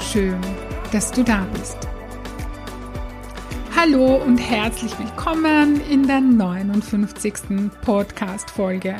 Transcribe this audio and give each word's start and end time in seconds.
Schön, 0.00 0.40
dass 0.92 1.12
du 1.12 1.22
da 1.22 1.46
bist. 1.52 1.76
Hallo 3.76 4.16
und 4.16 4.38
herzlich 4.38 4.98
willkommen 4.98 5.80
in 5.88 6.06
der 6.06 6.20
59. 6.20 7.34
Podcast-Folge. 7.82 8.96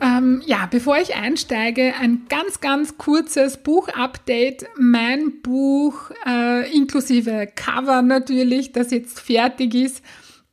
Ähm, 0.00 0.42
ja, 0.46 0.66
bevor 0.70 0.96
ich 0.98 1.14
einsteige, 1.14 1.94
ein 2.00 2.22
ganz, 2.30 2.60
ganz 2.60 2.96
kurzes 2.96 3.58
Buch-Update. 3.58 4.66
Mein 4.78 5.42
Buch, 5.42 6.10
äh, 6.26 6.74
inklusive 6.74 7.48
Cover 7.54 8.00
natürlich, 8.00 8.72
das 8.72 8.90
jetzt 8.90 9.20
fertig 9.20 9.74
ist, 9.74 10.02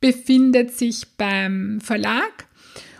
befindet 0.00 0.76
sich 0.76 1.06
beim 1.16 1.80
Verlag 1.80 2.46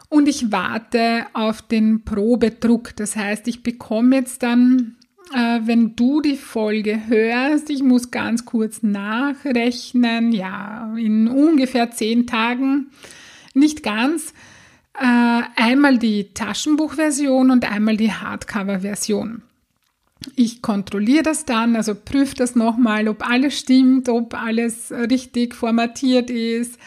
und 0.08 0.26
ich 0.26 0.50
warte 0.50 1.26
auf 1.34 1.60
den 1.60 2.04
Probedruck. 2.04 2.96
Das 2.96 3.14
heißt, 3.14 3.46
ich 3.48 3.62
bekomme 3.62 4.16
jetzt 4.16 4.42
dann, 4.42 4.96
äh, 5.34 5.60
wenn 5.64 5.96
du 5.96 6.20
die 6.20 6.36
Folge 6.36 7.06
hörst, 7.06 7.70
ich 7.70 7.82
muss 7.82 8.10
ganz 8.10 8.44
kurz 8.44 8.82
nachrechnen, 8.82 10.32
ja, 10.32 10.94
in 10.96 11.28
ungefähr 11.28 11.90
zehn 11.90 12.26
Tagen, 12.26 12.88
nicht 13.54 13.82
ganz, 13.82 14.32
äh, 14.94 15.42
einmal 15.56 15.98
die 15.98 16.32
Taschenbuchversion 16.34 17.50
und 17.50 17.70
einmal 17.70 17.96
die 17.96 18.12
Hardcover-Version. 18.12 19.42
Ich 20.34 20.62
kontrolliere 20.62 21.22
das 21.22 21.44
dann, 21.44 21.76
also 21.76 21.94
prüfe 21.94 22.34
das 22.34 22.56
nochmal, 22.56 23.06
ob 23.08 23.28
alles 23.28 23.58
stimmt, 23.58 24.08
ob 24.08 24.34
alles 24.34 24.90
richtig 24.90 25.54
formatiert 25.54 26.30
ist 26.30 26.78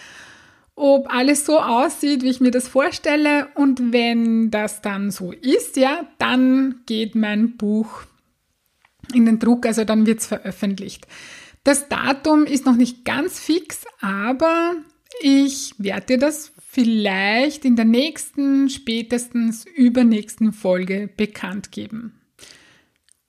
ob 0.82 1.14
alles 1.14 1.46
so 1.46 1.60
aussieht, 1.60 2.24
wie 2.24 2.30
ich 2.30 2.42
mir 2.42 2.50
das 2.50 2.68
vorstelle. 2.68 3.50
Und 3.54 3.94
wenn 3.94 4.50
das 4.50 4.82
dann 4.82 5.12
so 5.12 5.32
ist, 5.32 5.78
ja, 5.78 6.08
dann 6.18 6.82
geht 6.88 7.14
mein 7.14 7.56
Buch 7.56 8.02
in 9.14 9.26
den 9.26 9.40
Druck, 9.40 9.66
also 9.66 9.84
dann 9.84 10.06
wird 10.06 10.20
es 10.20 10.28
veröffentlicht. 10.28 11.08
Das 11.64 11.90
Datum 11.90 12.46
ist 12.46 12.66
noch 12.66 12.76
nicht 12.76 13.06
ganz 13.06 13.40
fix, 13.40 13.86
aber 14.00 14.76
ich 15.22 15.76
werde 15.78 16.06
dir 16.08 16.18
das 16.18 16.52
vielleicht 16.68 17.66
in 17.66 17.76
der 17.76 17.86
nächsten, 17.86 18.70
spätestens 18.70 19.66
übernächsten 19.76 20.54
Folge 20.54 21.10
bekannt 21.16 21.72
geben. 21.72 22.14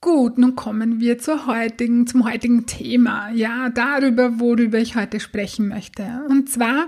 Gut, 0.00 0.38
nun 0.38 0.56
kommen 0.56 1.00
wir 1.00 1.18
zur 1.18 1.46
heutigen, 1.46 2.06
zum 2.06 2.24
heutigen 2.24 2.66
Thema. 2.66 3.30
Ja, 3.30 3.68
darüber, 3.68 4.40
worüber 4.40 4.78
ich 4.78 4.96
heute 4.96 5.20
sprechen 5.20 5.68
möchte. 5.68 6.24
Und 6.28 6.48
zwar 6.48 6.86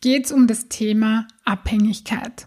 geht 0.00 0.26
es 0.26 0.32
um 0.32 0.46
das 0.46 0.68
Thema 0.68 1.26
Abhängigkeit. 1.44 2.46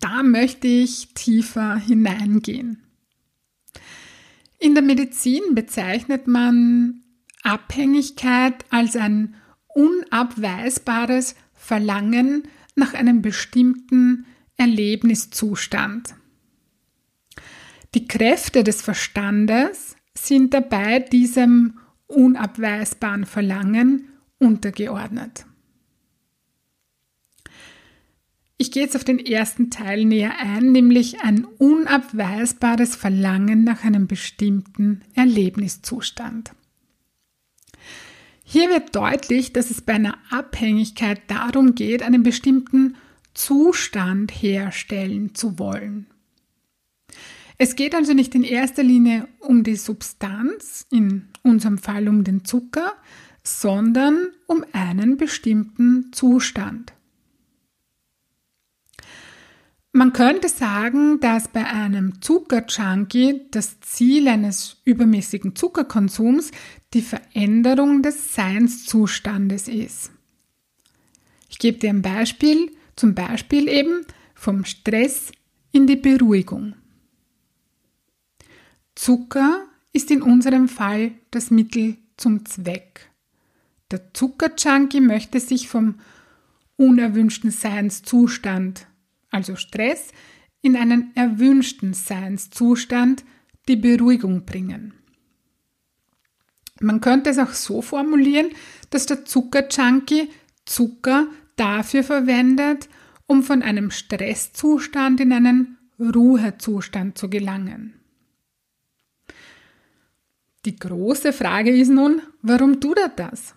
Da 0.00 0.22
möchte 0.22 0.68
ich 0.68 1.08
tiefer 1.14 1.76
hineingehen. 1.76 2.84
In 4.58 4.74
der 4.74 4.82
Medizin 4.82 5.54
bezeichnet 5.54 6.26
man 6.26 7.02
Abhängigkeit 7.42 8.64
als 8.70 8.96
ein 8.96 9.36
unabweisbares 9.68 11.36
Verlangen 11.54 12.48
nach 12.74 12.94
einem 12.94 13.22
bestimmten 13.22 14.26
Erlebniszustand. 14.56 16.14
Die 17.94 18.08
Kräfte 18.08 18.64
des 18.64 18.82
Verstandes 18.82 19.96
sind 20.14 20.52
dabei 20.52 20.98
diesem 20.98 21.78
unabweisbaren 22.06 23.24
Verlangen 23.24 24.08
untergeordnet. 24.38 25.46
Ich 28.60 28.72
gehe 28.72 28.82
jetzt 28.82 28.96
auf 28.96 29.04
den 29.04 29.20
ersten 29.20 29.70
Teil 29.70 30.04
näher 30.04 30.32
ein, 30.40 30.72
nämlich 30.72 31.20
ein 31.20 31.44
unabweisbares 31.44 32.96
Verlangen 32.96 33.62
nach 33.62 33.84
einem 33.84 34.08
bestimmten 34.08 35.02
Erlebniszustand. 35.14 36.50
Hier 38.42 38.68
wird 38.68 38.96
deutlich, 38.96 39.52
dass 39.52 39.70
es 39.70 39.80
bei 39.80 39.92
einer 39.92 40.18
Abhängigkeit 40.30 41.20
darum 41.28 41.76
geht, 41.76 42.02
einen 42.02 42.24
bestimmten 42.24 42.96
Zustand 43.32 44.32
herstellen 44.32 45.36
zu 45.36 45.60
wollen. 45.60 46.06
Es 47.58 47.76
geht 47.76 47.94
also 47.94 48.12
nicht 48.12 48.34
in 48.34 48.42
erster 48.42 48.82
Linie 48.82 49.28
um 49.38 49.62
die 49.62 49.76
Substanz, 49.76 50.84
in 50.90 51.28
unserem 51.42 51.78
Fall 51.78 52.08
um 52.08 52.24
den 52.24 52.44
Zucker, 52.44 52.94
sondern 53.44 54.28
um 54.46 54.64
einen 54.72 55.16
bestimmten 55.16 56.12
Zustand. 56.12 56.92
Man 59.92 60.12
könnte 60.12 60.48
sagen, 60.48 61.18
dass 61.20 61.48
bei 61.48 61.64
einem 61.66 62.20
Zuckerjunkie 62.20 63.46
das 63.50 63.80
Ziel 63.80 64.28
eines 64.28 64.76
übermäßigen 64.84 65.56
Zuckerkonsums 65.56 66.50
die 66.92 67.02
Veränderung 67.02 68.02
des 68.02 68.34
Seinszustandes 68.34 69.66
ist. 69.66 70.10
Ich 71.48 71.58
gebe 71.58 71.78
dir 71.78 71.90
ein 71.90 72.02
Beispiel, 72.02 72.70
zum 72.96 73.14
Beispiel 73.14 73.68
eben 73.68 74.04
vom 74.34 74.64
Stress 74.64 75.32
in 75.72 75.86
die 75.86 75.96
Beruhigung. 75.96 76.74
Zucker 78.94 79.64
ist 79.92 80.10
in 80.10 80.22
unserem 80.22 80.68
Fall 80.68 81.12
das 81.30 81.50
Mittel 81.50 81.96
zum 82.16 82.44
Zweck. 82.44 83.10
Der 83.90 84.12
Zuckerjunkie 84.12 85.00
möchte 85.00 85.40
sich 85.40 85.68
vom 85.68 85.94
unerwünschten 86.76 87.50
Seinszustand 87.50 88.86
also 89.38 89.54
Stress, 89.54 90.12
in 90.62 90.76
einen 90.76 91.12
erwünschten 91.14 91.94
Seinszustand, 91.94 93.24
die 93.68 93.76
Beruhigung 93.76 94.44
bringen. 94.44 94.94
Man 96.80 97.00
könnte 97.00 97.30
es 97.30 97.38
auch 97.38 97.52
so 97.52 97.80
formulieren, 97.80 98.48
dass 98.90 99.06
der 99.06 99.24
Zuckerjunkie 99.24 100.30
Zucker 100.64 101.28
dafür 101.54 102.02
verwendet, 102.02 102.88
um 103.26 103.42
von 103.44 103.62
einem 103.62 103.90
Stresszustand 103.90 105.20
in 105.20 105.32
einen 105.32 105.78
Ruhezustand 106.00 107.16
zu 107.16 107.30
gelangen. 107.30 107.94
Die 110.64 110.76
große 110.76 111.32
Frage 111.32 111.70
ist 111.70 111.90
nun, 111.90 112.22
warum 112.42 112.80
tut 112.80 112.98
er 112.98 113.08
das? 113.08 113.54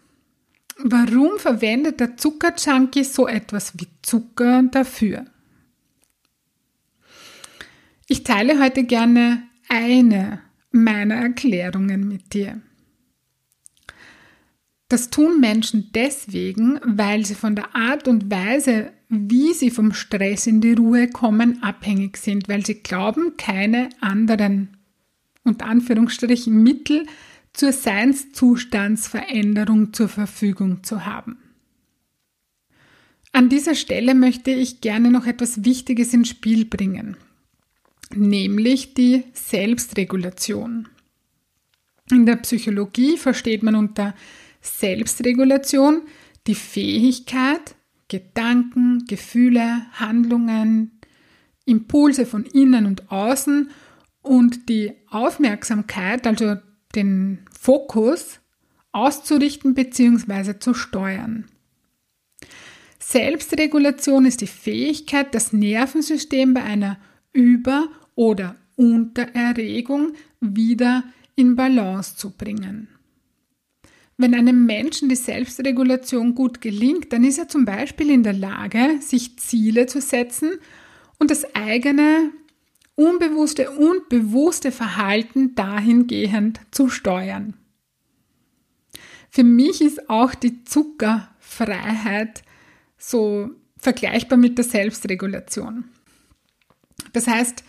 Warum 0.77 1.37
verwendet 1.39 1.99
der 1.99 2.17
Zuckerjunkie 2.17 3.03
so 3.03 3.27
etwas 3.27 3.73
wie 3.79 3.87
Zucker 4.01 4.63
dafür? 4.63 5.25
Ich 8.11 8.23
teile 8.25 8.61
heute 8.61 8.83
gerne 8.83 9.41
eine 9.69 10.41
meiner 10.69 11.15
Erklärungen 11.15 12.09
mit 12.09 12.33
dir. 12.33 12.59
Das 14.89 15.09
tun 15.09 15.39
Menschen 15.39 15.91
deswegen, 15.95 16.77
weil 16.83 17.25
sie 17.25 17.35
von 17.35 17.55
der 17.55 17.73
Art 17.73 18.09
und 18.09 18.29
Weise, 18.29 18.91
wie 19.07 19.53
sie 19.53 19.71
vom 19.71 19.93
Stress 19.93 20.45
in 20.45 20.59
die 20.59 20.73
Ruhe 20.73 21.07
kommen, 21.07 21.63
abhängig 21.63 22.17
sind, 22.17 22.49
weil 22.49 22.65
sie 22.65 22.83
glauben, 22.83 23.37
keine 23.37 23.87
anderen, 24.01 24.75
unter 25.45 25.67
Anführungsstrichen, 25.67 26.61
Mittel 26.61 27.05
zur 27.53 27.71
Seinszustandsveränderung 27.71 29.93
zur 29.93 30.09
Verfügung 30.09 30.83
zu 30.83 31.05
haben. 31.05 31.37
An 33.31 33.47
dieser 33.47 33.75
Stelle 33.75 34.15
möchte 34.15 34.51
ich 34.51 34.81
gerne 34.81 35.11
noch 35.11 35.27
etwas 35.27 35.63
Wichtiges 35.63 36.13
ins 36.13 36.27
Spiel 36.27 36.65
bringen 36.65 37.15
nämlich 38.15 38.93
die 38.93 39.23
Selbstregulation. 39.33 40.87
In 42.11 42.25
der 42.25 42.37
Psychologie 42.37 43.17
versteht 43.17 43.63
man 43.63 43.75
unter 43.75 44.13
Selbstregulation 44.61 46.01
die 46.47 46.55
Fähigkeit, 46.55 47.75
Gedanken, 48.07 49.05
Gefühle, 49.07 49.85
Handlungen, 49.93 50.99
Impulse 51.65 52.25
von 52.25 52.45
innen 52.45 52.85
und 52.85 53.11
außen 53.11 53.69
und 54.21 54.67
die 54.67 54.93
Aufmerksamkeit, 55.09 56.27
also 56.27 56.57
den 56.95 57.45
Fokus, 57.57 58.39
auszurichten 58.91 59.73
bzw. 59.73 60.59
zu 60.59 60.73
steuern. 60.73 61.45
Selbstregulation 62.99 64.25
ist 64.25 64.41
die 64.41 64.47
Fähigkeit, 64.47 65.33
das 65.33 65.53
Nervensystem 65.53 66.53
bei 66.53 66.63
einer 66.63 66.97
Über- 67.33 67.87
oder 68.15 68.55
Untererregung 68.75 70.13
wieder 70.39 71.03
in 71.35 71.55
Balance 71.55 72.15
zu 72.15 72.31
bringen. 72.31 72.87
Wenn 74.17 74.35
einem 74.35 74.65
Menschen 74.65 75.09
die 75.09 75.15
Selbstregulation 75.15 76.35
gut 76.35 76.61
gelingt, 76.61 77.11
dann 77.11 77.23
ist 77.23 77.39
er 77.39 77.47
zum 77.47 77.65
Beispiel 77.65 78.11
in 78.11 78.23
der 78.23 78.33
Lage, 78.33 78.99
sich 78.99 79.39
Ziele 79.39 79.87
zu 79.87 79.99
setzen 79.99 80.51
und 81.17 81.31
das 81.31 81.55
eigene 81.55 82.31
unbewusste 82.95 83.71
und 83.71 84.09
bewusste 84.09 84.71
Verhalten 84.71 85.55
dahingehend 85.55 86.61
zu 86.69 86.89
steuern. 86.89 87.55
Für 89.31 89.43
mich 89.43 89.81
ist 89.81 90.09
auch 90.09 90.35
die 90.35 90.63
Zuckerfreiheit 90.65 92.43
so 92.97 93.49
vergleichbar 93.77 94.37
mit 94.37 94.57
der 94.57 94.65
Selbstregulation. 94.65 95.85
Das 97.13 97.27
heißt, 97.27 97.63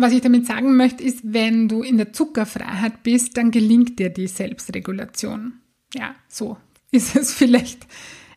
was 0.00 0.12
ich 0.12 0.20
damit 0.20 0.46
sagen 0.46 0.76
möchte, 0.76 1.02
ist, 1.02 1.20
wenn 1.22 1.68
du 1.68 1.82
in 1.82 1.96
der 1.96 2.12
Zuckerfreiheit 2.12 3.02
bist, 3.02 3.36
dann 3.36 3.50
gelingt 3.50 3.98
dir 3.98 4.10
die 4.10 4.26
Selbstregulation. 4.26 5.54
Ja, 5.94 6.14
so 6.28 6.56
ist 6.90 7.16
es 7.16 7.32
vielleicht 7.34 7.86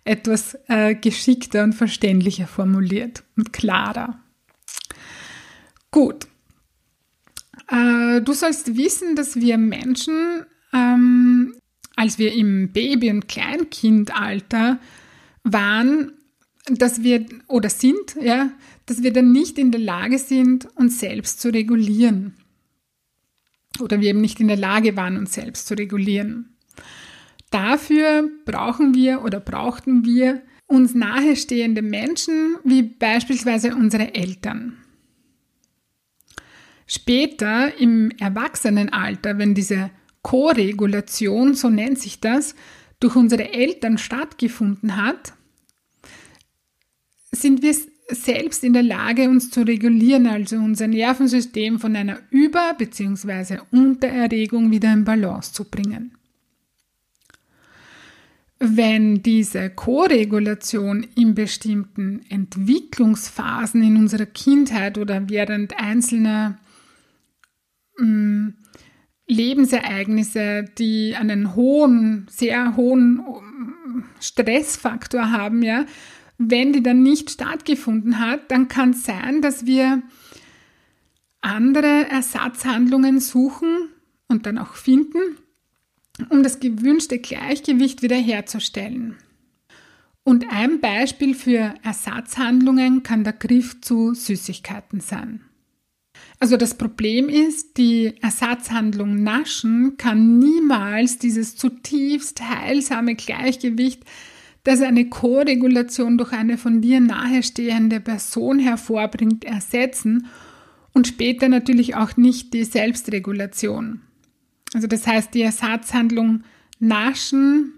etwas 0.06 0.58
äh, 0.68 0.96
geschickter 0.96 1.64
und 1.64 1.74
verständlicher 1.74 2.48
formuliert 2.48 3.24
und 3.38 3.54
klarer. 3.54 4.20
Gut. 5.92 6.28
Äh, 7.70 8.22
du 8.22 8.34
sollst 8.34 8.76
wissen, 8.76 9.16
dass 9.16 9.38
wir 9.38 9.58
Menschen, 9.58 10.46
ähm, 10.74 11.56
als 11.96 12.18
wir 12.18 12.34
im 12.34 12.74
Baby- 12.74 13.12
und 13.12 13.28
Kleinkindalter 13.28 14.80
waren, 15.44 16.12
dass 16.66 17.04
wir 17.04 17.26
oder 17.48 17.70
sind, 17.70 18.16
ja, 18.22 18.52
dass 18.86 19.04
wir 19.04 19.12
dann 19.12 19.32
nicht 19.32 19.58
in 19.58 19.72
der 19.72 19.82
Lage 19.82 20.18
sind, 20.18 20.68
uns 20.76 21.00
selbst 21.00 21.42
zu 21.42 21.50
regulieren. 21.50 22.36
Oder 23.80 24.02
wir 24.02 24.10
eben 24.10 24.22
nicht 24.22 24.40
in 24.40 24.48
der 24.48 24.58
Lage 24.58 24.96
waren, 24.96 25.18
uns 25.18 25.34
selbst 25.34 25.68
zu 25.68 25.74
regulieren. 25.74 26.56
Dafür 27.50 28.30
brauchen 28.46 28.94
wir 28.94 29.24
oder 29.24 29.40
brauchten 29.40 30.06
wir 30.06 30.42
uns 30.68 30.96
nahestehende 30.96 31.82
Menschen, 31.82 32.58
wie 32.64 32.82
beispielsweise 32.82 33.76
unsere 33.76 34.16
Eltern. 34.16 34.78
Später 36.88 37.78
im 37.80 38.12
Erwachsenenalter, 38.20 39.38
wenn 39.38 39.54
diese 39.54 39.92
Co-Regulation, 40.22 41.54
so 41.54 41.70
nennt 41.70 42.00
sich 42.00 42.20
das, 42.20 42.56
durch 43.00 43.16
unsere 43.16 43.54
Eltern 43.54 43.98
stattgefunden 43.98 44.96
hat, 44.96 45.34
sind 47.34 47.62
wir 47.62 47.76
selbst 48.10 48.64
in 48.64 48.74
der 48.74 48.84
Lage, 48.84 49.30
uns 49.30 49.50
zu 49.50 49.62
regulieren, 49.62 50.28
also 50.28 50.58
unser 50.58 50.88
Nervensystem 50.88 51.80
von 51.80 51.96
einer 51.96 52.20
Über- 52.30 52.74
bzw. 52.78 53.60
Untererregung 53.72 54.72
wieder 54.72 54.94
in 54.94 55.04
Balance 55.04 55.54
zu 55.54 55.66
bringen. 55.66 56.16
Wenn 58.60 59.22
diese 59.24 59.70
Co-Regulation 59.70 61.06
in 61.16 61.36
bestimmten 61.36 62.22
Entwicklungsphasen 62.30 63.84
in 63.84 63.98
unserer 63.98 64.26
Kindheit 64.26 64.98
oder 64.98 65.30
während 65.30 65.78
einzelner 65.78 66.60
mm, 67.98 68.50
Lebensereignisse, 69.28 70.66
die 70.78 71.16
einen 71.16 71.56
hohen, 71.56 72.28
sehr 72.30 72.78
hohen 72.78 73.16
mm, 73.16 74.04
Stressfaktor 74.22 75.32
haben, 75.32 75.62
ja, 75.62 75.86
wenn 76.50 76.74
die 76.74 76.84
dann 76.84 77.04
nicht 77.04 77.32
stattgefunden 77.32 78.20
hat, 78.20 78.52
dann 78.52 78.68
kann 78.68 78.92
es 78.92 79.04
sein, 79.04 79.42
dass 79.42 79.66
wir 79.66 80.02
andere 81.42 82.08
Ersatzhandlungen 82.10 83.20
suchen 83.20 83.90
und 84.28 84.46
dann 84.46 84.58
auch 84.58 84.76
finden, 84.76 85.38
um 86.30 86.44
das 86.44 86.60
gewünschte 86.60 87.20
Gleichgewicht 87.20 88.02
wiederherzustellen. 88.02 89.18
Und 90.24 90.46
ein 90.50 90.80
Beispiel 90.80 91.36
für 91.36 91.76
Ersatzhandlungen 91.84 93.04
kann 93.04 93.26
der 93.26 93.34
Griff 93.34 93.82
zu 93.82 94.14
Süßigkeiten 94.14 95.02
sein. 95.02 95.42
Also 96.40 96.58
das 96.58 96.78
Problem 96.78 97.30
ist, 97.30 97.78
die 97.78 98.16
Ersatzhandlung 98.22 99.22
Naschen 99.24 99.98
kann 99.98 100.40
niemals 100.40 101.18
dieses 101.18 101.56
zutiefst 101.56 102.42
heilsame 102.42 103.16
Gleichgewicht 103.16 104.04
das 104.64 104.82
eine 104.82 105.10
Co-Regulation 105.10 106.18
durch 106.18 106.32
eine 106.32 106.58
von 106.58 106.82
dir 106.82 107.02
nahestehende 107.02 108.00
Person 108.00 108.60
hervorbringt, 108.60 109.44
ersetzen 109.44 110.28
und 110.94 111.08
später 111.08 111.50
natürlich 111.50 111.96
auch 111.96 112.16
nicht 112.16 112.54
die 112.54 112.64
Selbstregulation. 112.64 114.02
Also 114.74 114.88
das 114.88 115.06
heißt, 115.06 115.34
die 115.34 115.42
Ersatzhandlung 115.42 116.44
naschen 116.80 117.74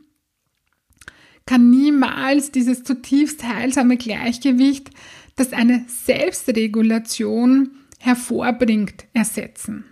kann 1.46 1.70
niemals 1.70 2.52
dieses 2.52 2.84
zutiefst 2.84 3.44
heilsame 3.44 3.98
Gleichgewicht, 3.98 4.92
das 5.36 5.54
eine 5.54 5.86
Selbstregulation 5.88 7.72
hervorbringt, 8.00 9.06
ersetzen. 9.14 9.86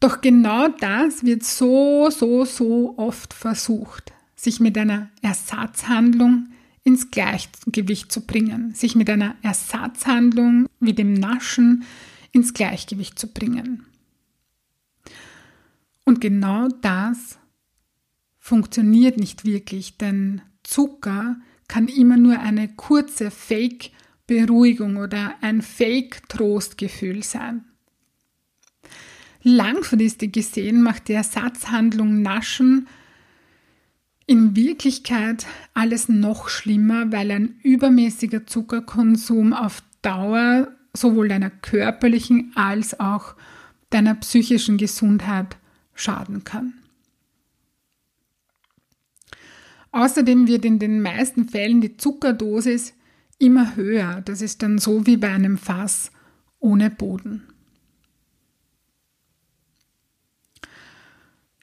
Doch 0.00 0.20
genau 0.20 0.68
das 0.68 1.24
wird 1.24 1.44
so, 1.44 2.10
so, 2.10 2.44
so 2.44 2.94
oft 2.98 3.32
versucht 3.32 4.14
sich 4.44 4.60
mit 4.60 4.78
einer 4.78 5.10
Ersatzhandlung 5.22 6.48
ins 6.84 7.10
Gleichgewicht 7.10 8.12
zu 8.12 8.20
bringen, 8.20 8.74
sich 8.74 8.94
mit 8.94 9.08
einer 9.08 9.34
Ersatzhandlung 9.42 10.68
wie 10.80 10.92
dem 10.92 11.14
Naschen 11.14 11.84
ins 12.30 12.52
Gleichgewicht 12.52 13.18
zu 13.18 13.32
bringen. 13.32 13.86
Und 16.04 16.20
genau 16.20 16.68
das 16.82 17.38
funktioniert 18.38 19.16
nicht 19.18 19.46
wirklich, 19.46 19.96
denn 19.96 20.42
Zucker 20.62 21.36
kann 21.66 21.88
immer 21.88 22.18
nur 22.18 22.38
eine 22.38 22.68
kurze 22.68 23.30
Fake-Beruhigung 23.30 24.98
oder 24.98 25.36
ein 25.40 25.62
Fake-Trostgefühl 25.62 27.22
sein. 27.22 27.64
Langfristig 29.42 30.34
gesehen 30.34 30.82
macht 30.82 31.08
die 31.08 31.14
Ersatzhandlung 31.14 32.20
Naschen 32.20 32.86
in 34.26 34.56
Wirklichkeit 34.56 35.46
alles 35.74 36.08
noch 36.08 36.48
schlimmer, 36.48 37.12
weil 37.12 37.30
ein 37.30 37.60
übermäßiger 37.62 38.46
Zuckerkonsum 38.46 39.52
auf 39.52 39.82
Dauer 40.02 40.68
sowohl 40.94 41.28
deiner 41.28 41.50
körperlichen 41.50 42.52
als 42.54 42.98
auch 43.00 43.34
deiner 43.90 44.14
psychischen 44.14 44.78
Gesundheit 44.78 45.56
schaden 45.94 46.44
kann. 46.44 46.74
Außerdem 49.92 50.48
wird 50.48 50.64
in 50.64 50.78
den 50.78 51.00
meisten 51.02 51.48
Fällen 51.48 51.80
die 51.80 51.96
Zuckerdosis 51.96 52.94
immer 53.38 53.76
höher. 53.76 54.22
Das 54.24 54.42
ist 54.42 54.62
dann 54.62 54.78
so 54.78 55.06
wie 55.06 55.16
bei 55.16 55.28
einem 55.28 55.58
Fass 55.58 56.10
ohne 56.58 56.90
Boden. 56.90 57.44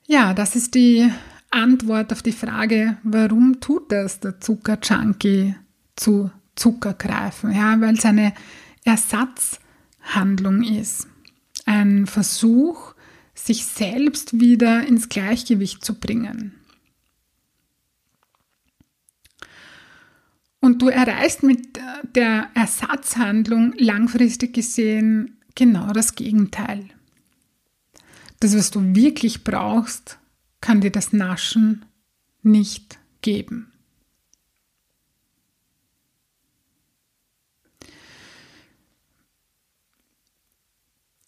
Ja, 0.07 0.33
das 0.33 0.55
ist 0.55 0.75
die 0.75 1.09
Antwort 1.51 2.11
auf 2.13 2.21
die 2.21 2.31
Frage, 2.31 2.97
warum 3.03 3.59
tut 3.59 3.91
das 3.91 4.19
der 4.19 4.39
Zuckerjunkie 4.39 5.55
zu 5.95 6.31
Zucker 6.55 6.93
greifen? 6.93 7.51
Ja, 7.51 7.79
weil 7.81 7.95
es 7.95 8.05
eine 8.05 8.33
Ersatzhandlung 8.85 10.63
ist. 10.63 11.07
Ein 11.65 12.07
Versuch, 12.07 12.95
sich 13.35 13.65
selbst 13.65 14.39
wieder 14.39 14.85
ins 14.87 15.09
Gleichgewicht 15.09 15.83
zu 15.83 15.99
bringen. 15.99 16.53
Und 20.59 20.81
du 20.81 20.89
erreichst 20.89 21.43
mit 21.43 21.79
der 22.15 22.49
Ersatzhandlung 22.53 23.73
langfristig 23.77 24.53
gesehen 24.53 25.37
genau 25.55 25.91
das 25.91 26.15
Gegenteil. 26.15 26.85
Das, 28.39 28.55
was 28.55 28.71
du 28.71 28.95
wirklich 28.95 29.43
brauchst, 29.43 30.19
kann 30.61 30.81
dir 30.81 30.91
das 30.91 31.11
Naschen 31.11 31.85
nicht 32.43 32.99
geben. 33.21 33.71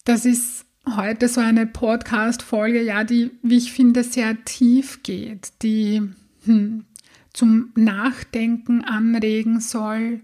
Das 0.05 0.25
ist 0.25 0.65
heute 0.85 1.29
so 1.29 1.39
eine 1.39 1.65
Podcast-Folge, 1.65 2.83
ja, 2.83 3.03
die, 3.03 3.31
wie 3.41 3.57
ich 3.57 3.71
finde, 3.71 4.03
sehr 4.03 4.43
tief 4.43 5.01
geht, 5.01 5.53
die 5.61 6.01
hm, 6.43 6.85
zum 7.31 7.71
Nachdenken 7.75 8.83
anregen 8.83 9.61
soll, 9.61 10.21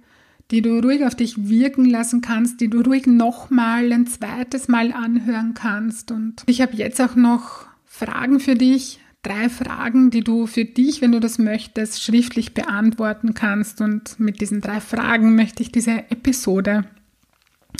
die 0.51 0.61
du 0.61 0.79
ruhig 0.79 1.05
auf 1.05 1.15
dich 1.15 1.47
wirken 1.47 1.85
lassen 1.85 2.19
kannst, 2.21 2.59
die 2.59 2.69
du 2.69 2.81
ruhig 2.81 3.07
nochmal 3.07 3.91
ein 3.93 4.05
zweites 4.05 4.67
Mal 4.67 4.91
anhören 4.91 5.53
kannst. 5.53 6.11
Und 6.11 6.43
ich 6.45 6.61
habe 6.61 6.75
jetzt 6.75 6.99
auch 6.99 7.15
noch 7.15 7.68
Fragen 7.99 8.39
für 8.39 8.55
dich, 8.55 9.01
drei 9.23 9.49
Fragen, 9.49 10.09
die 10.09 10.21
du 10.21 10.47
für 10.47 10.63
dich, 10.63 11.01
wenn 11.01 11.11
du 11.11 11.19
das 11.19 11.37
möchtest, 11.37 12.01
schriftlich 12.01 12.53
beantworten 12.53 13.33
kannst. 13.33 13.81
Und 13.81 14.17
mit 14.21 14.39
diesen 14.39 14.61
drei 14.61 14.79
Fragen 14.79 15.35
möchte 15.35 15.63
ich 15.63 15.71
diese 15.73 16.09
Episode 16.09 16.85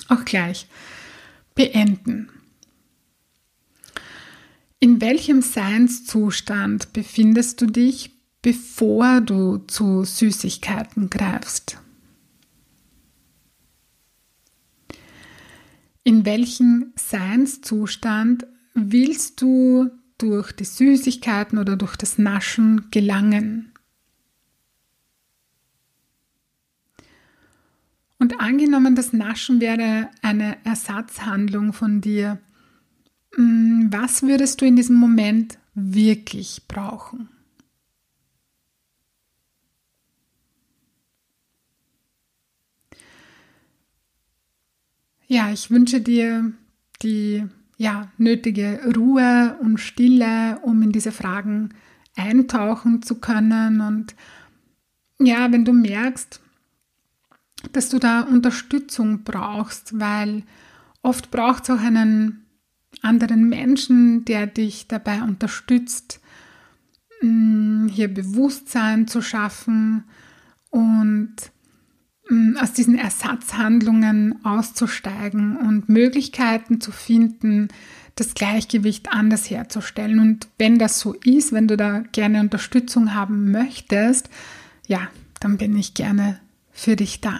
auch 0.09 0.25
gleich 0.25 0.67
beenden. 1.55 2.29
In 4.81 4.99
welchem 4.99 5.41
Seinszustand 5.41 6.91
befindest 6.91 7.61
du 7.61 7.67
dich, 7.67 8.11
bevor 8.41 9.21
du 9.21 9.59
zu 9.59 10.03
Süßigkeiten 10.03 11.09
greifst? 11.09 11.77
In 16.03 16.25
welchen 16.25 16.91
Seinszustand 16.97 18.45
willst 18.73 19.41
du 19.41 19.89
durch 20.19 20.51
die 20.51 20.65
Süßigkeiten 20.65 21.57
oder 21.57 21.75
durch 21.75 21.95
das 21.95 22.19
Naschen 22.19 22.91
gelangen? 22.91 23.71
Und 28.19 28.41
angenommen, 28.41 28.95
das 28.95 29.13
Naschen 29.13 29.61
wäre 29.61 30.09
eine 30.21 30.57
Ersatzhandlung 30.65 31.73
von 31.73 32.01
dir, 32.01 32.37
mm, 33.37 33.87
was 33.91 34.21
würdest 34.21 34.61
du 34.61 34.65
in 34.65 34.75
diesem 34.75 34.97
Moment 34.97 35.57
wirklich 35.73 36.63
brauchen? 36.67 37.29
Ja, 45.27 45.51
ich 45.51 45.71
wünsche 45.71 46.01
dir 46.01 46.51
die 47.01 47.47
ja, 47.79 48.11
nötige 48.17 48.81
Ruhe 48.93 49.57
und 49.61 49.79
Stille, 49.79 50.59
um 50.63 50.81
in 50.81 50.91
diese 50.91 51.13
Fragen 51.13 51.69
eintauchen 52.13 53.01
zu 53.01 53.21
können. 53.21 53.79
Und 53.79 54.15
ja, 55.17 55.49
wenn 55.53 55.63
du 55.63 55.71
merkst, 55.71 56.41
dass 57.71 57.87
du 57.87 57.97
da 57.97 58.21
Unterstützung 58.23 59.23
brauchst, 59.23 59.97
weil 59.97 60.43
oft 61.03 61.31
braucht 61.31 61.63
es 61.63 61.69
auch 61.69 61.79
einen 61.79 62.45
anderen 63.01 63.47
Menschen, 63.47 64.25
der 64.25 64.45
dich 64.45 64.89
dabei 64.89 65.23
unterstützt, 65.23 66.19
mm, 67.21 67.87
hier 67.87 68.13
Bewusstsein 68.13 69.07
zu 69.07 69.21
schaffen 69.21 70.03
und 70.69 71.33
aus 72.59 72.73
diesen 72.73 72.97
Ersatzhandlungen 72.97 74.43
auszusteigen 74.45 75.57
und 75.57 75.89
Möglichkeiten 75.89 76.79
zu 76.79 76.91
finden, 76.91 77.69
das 78.15 78.33
Gleichgewicht 78.33 79.11
anders 79.11 79.49
herzustellen. 79.49 80.19
Und 80.19 80.47
wenn 80.57 80.77
das 80.77 80.99
so 80.99 81.13
ist, 81.13 81.53
wenn 81.53 81.67
du 81.67 81.77
da 81.77 82.03
gerne 82.11 82.41
Unterstützung 82.41 83.13
haben 83.13 83.51
möchtest, 83.51 84.29
ja, 84.87 85.07
dann 85.39 85.57
bin 85.57 85.75
ich 85.75 85.93
gerne 85.93 86.39
für 86.71 86.95
dich 86.95 87.21
da. 87.21 87.39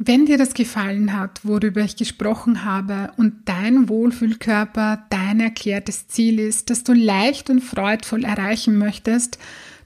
Wenn 0.00 0.26
dir 0.26 0.38
das 0.38 0.54
gefallen 0.54 1.12
hat, 1.12 1.44
worüber 1.44 1.80
ich 1.80 1.96
gesprochen 1.96 2.64
habe 2.64 3.12
und 3.16 3.48
dein 3.48 3.88
Wohlfühlkörper 3.88 5.04
dein 5.10 5.40
erklärtes 5.40 6.06
Ziel 6.06 6.38
ist, 6.38 6.70
das 6.70 6.84
du 6.84 6.92
leicht 6.92 7.50
und 7.50 7.60
freudvoll 7.60 8.24
erreichen 8.24 8.78
möchtest, 8.78 9.38